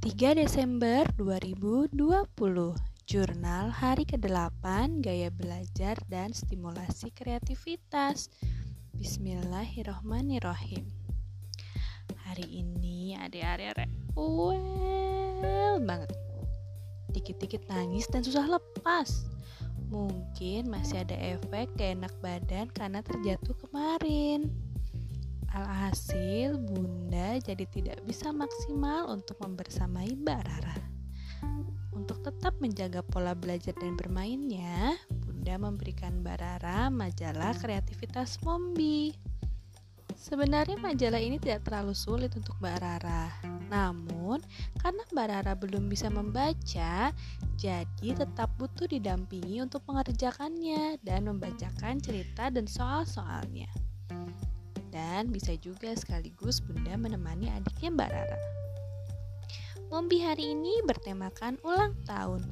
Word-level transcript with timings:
3 0.00 0.16
Desember 0.32 1.04
2020 1.20 1.92
Jurnal 3.04 3.68
Hari 3.68 4.08
ke-8 4.08 4.64
Gaya 5.04 5.28
Belajar 5.28 6.00
dan 6.08 6.32
Stimulasi 6.32 7.12
Kreativitas. 7.12 8.32
Bismillahirrohmanirrohim. 8.96 10.88
Hari 12.16 12.48
ini 12.48 13.12
adik-adik 13.12 13.76
well 14.16 15.76
banget. 15.84 16.08
Dikit-dikit 17.12 17.68
nangis 17.68 18.08
dan 18.08 18.24
susah 18.24 18.48
lepas. 18.48 19.28
Mungkin 19.92 20.72
masih 20.72 21.04
ada 21.04 21.20
efek 21.20 21.76
enak 21.76 22.16
badan 22.24 22.72
karena 22.72 23.04
terjatuh 23.04 23.52
kemarin 23.68 24.48
Alhasil, 25.50 26.54
Bunda 26.62 27.34
jadi 27.42 27.66
tidak 27.66 27.98
bisa 28.06 28.30
maksimal 28.30 29.10
untuk 29.10 29.34
membersamai 29.42 30.14
Mbak 30.22 30.40
Rara. 30.46 30.76
Untuk 31.90 32.22
tetap 32.22 32.54
menjaga 32.62 33.02
pola 33.02 33.34
belajar 33.34 33.74
dan 33.74 33.98
bermainnya, 33.98 34.94
Bunda 35.10 35.58
memberikan 35.58 36.22
Mbak 36.22 36.38
Rara 36.38 36.86
majalah 36.86 37.50
kreativitas 37.58 38.38
Mombi. 38.46 39.10
Sebenarnya 40.14 40.78
majalah 40.78 41.18
ini 41.18 41.42
tidak 41.42 41.66
terlalu 41.66 41.98
sulit 41.98 42.30
untuk 42.38 42.54
Mbak 42.62 42.78
Rara. 42.78 43.34
Namun, 43.66 44.38
karena 44.78 45.02
Mbak 45.10 45.26
Rara 45.34 45.52
belum 45.58 45.90
bisa 45.90 46.06
membaca, 46.14 47.10
jadi 47.58 48.08
tetap 48.14 48.54
butuh 48.54 48.86
didampingi 48.86 49.66
untuk 49.66 49.82
mengerjakannya 49.90 51.02
dan 51.02 51.26
membacakan 51.26 51.98
cerita 51.98 52.54
dan 52.54 52.70
soal-soalnya 52.70 53.89
dan 54.90 55.30
bisa 55.30 55.54
juga 55.58 55.94
sekaligus 55.94 56.60
Bunda 56.60 56.98
menemani 56.98 57.48
adiknya 57.50 57.90
Mbak 57.94 58.10
Rara. 58.10 58.38
Mombi 59.90 60.22
hari 60.22 60.54
ini 60.54 60.82
bertemakan 60.86 61.58
ulang 61.66 61.98
tahun. 62.06 62.46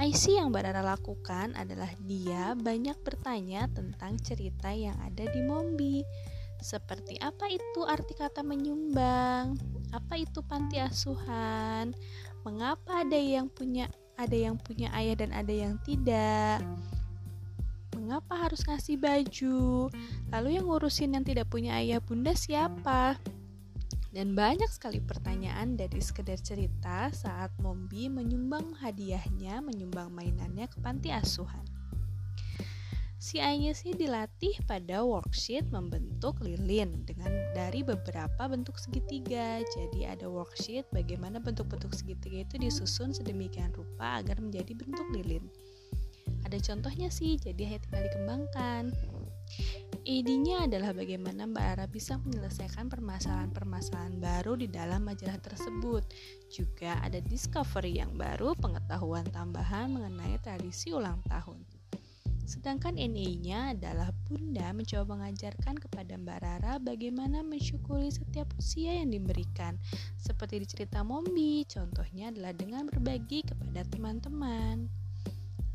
IC 0.00 0.40
yang 0.40 0.54
Mbak 0.54 0.70
Rara 0.70 0.82
lakukan 0.96 1.52
adalah 1.58 1.90
dia 2.06 2.54
banyak 2.56 2.96
bertanya 3.02 3.66
tentang 3.74 4.16
cerita 4.22 4.70
yang 4.70 4.96
ada 5.02 5.26
di 5.28 5.40
Mombi. 5.44 6.00
Seperti 6.60 7.16
apa 7.20 7.48
itu 7.48 7.80
arti 7.84 8.14
kata 8.16 8.44
menyumbang? 8.44 9.56
Apa 9.90 10.20
itu 10.20 10.44
panti 10.46 10.78
asuhan? 10.78 11.96
Mengapa 12.46 13.04
ada 13.04 13.16
yang 13.16 13.50
punya 13.50 13.88
ada 14.20 14.36
yang 14.36 14.60
punya 14.60 14.92
ayah 14.92 15.16
dan 15.16 15.32
ada 15.32 15.52
yang 15.52 15.80
tidak? 15.84 16.60
Mengapa 18.10 18.50
harus 18.50 18.66
ngasih 18.66 18.98
baju? 18.98 19.86
Lalu 20.34 20.58
yang 20.58 20.66
ngurusin 20.66 21.14
yang 21.14 21.22
tidak 21.22 21.46
punya 21.46 21.78
ayah 21.78 22.02
bunda 22.02 22.34
siapa? 22.34 23.14
Dan 24.10 24.34
banyak 24.34 24.66
sekali 24.66 24.98
pertanyaan 24.98 25.78
dari 25.78 26.02
sekedar 26.02 26.42
cerita 26.42 27.14
saat 27.14 27.54
Mombi 27.62 28.10
menyumbang 28.10 28.74
hadiahnya, 28.82 29.62
menyumbang 29.62 30.10
mainannya 30.10 30.66
ke 30.66 30.82
panti 30.82 31.14
asuhan. 31.14 31.62
Si 33.22 33.38
Anya 33.38 33.78
sih 33.78 33.94
dilatih 33.94 34.58
pada 34.66 35.06
worksheet 35.06 35.70
membentuk 35.70 36.42
lilin 36.42 37.06
dengan 37.06 37.30
dari 37.54 37.86
beberapa 37.86 38.50
bentuk 38.50 38.74
segitiga. 38.74 39.62
Jadi 39.78 40.02
ada 40.02 40.26
worksheet 40.26 40.90
bagaimana 40.90 41.38
bentuk-bentuk 41.38 41.94
segitiga 41.94 42.42
itu 42.42 42.58
disusun 42.58 43.14
sedemikian 43.14 43.70
rupa 43.70 44.18
agar 44.18 44.42
menjadi 44.42 44.74
bentuk 44.74 45.06
lilin 45.14 45.46
ada 46.50 46.58
contohnya 46.58 47.14
sih 47.14 47.38
jadi 47.38 47.78
tinggal 47.78 48.10
dikembangkan 48.10 48.90
Idenya 50.00 50.64
adalah 50.64 50.96
bagaimana 50.96 51.44
Mbak 51.44 51.66
Ara 51.76 51.86
bisa 51.86 52.16
menyelesaikan 52.24 52.88
permasalahan-permasalahan 52.88 54.16
baru 54.16 54.56
di 54.56 54.66
dalam 54.66 55.04
majalah 55.04 55.36
tersebut. 55.38 56.02
Juga 56.48 56.96
ada 57.04 57.20
discovery 57.20 58.00
yang 58.00 58.16
baru, 58.16 58.56
pengetahuan 58.56 59.28
tambahan 59.28 59.92
mengenai 59.92 60.40
tradisi 60.40 60.96
ulang 60.96 61.20
tahun. 61.28 61.62
Sedangkan 62.48 62.98
NA-nya 62.98 63.78
adalah 63.78 64.10
Bunda 64.26 64.74
mencoba 64.74 65.14
mengajarkan 65.14 65.78
kepada 65.78 66.18
Mbak 66.18 66.38
Rara 66.42 66.82
bagaimana 66.82 67.46
mensyukuri 67.46 68.10
setiap 68.10 68.50
usia 68.58 68.98
yang 69.04 69.14
diberikan. 69.14 69.78
Seperti 70.18 70.58
di 70.58 70.66
cerita 70.66 71.06
Mombi, 71.06 71.62
contohnya 71.70 72.34
adalah 72.34 72.50
dengan 72.50 72.90
berbagi 72.90 73.46
kepada 73.46 73.86
teman-teman. 73.86 74.99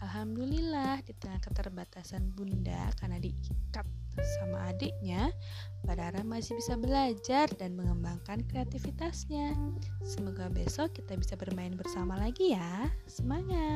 Alhamdulillah 0.06 1.02
di 1.02 1.18
tengah 1.18 1.42
keterbatasan 1.42 2.30
bunda 2.38 2.94
karena 3.02 3.18
diikat 3.18 3.90
sama 4.38 4.70
adiknya, 4.70 5.34
Badara 5.82 6.22
masih 6.22 6.56
bisa 6.56 6.78
belajar 6.78 7.50
dan 7.58 7.74
mengembangkan 7.74 8.46
kreativitasnya. 8.48 9.58
Semoga 10.06 10.48
besok 10.54 10.94
kita 10.94 11.18
bisa 11.18 11.34
bermain 11.36 11.74
bersama 11.74 12.16
lagi 12.22 12.54
ya. 12.54 12.88
Semangat! 13.10 13.75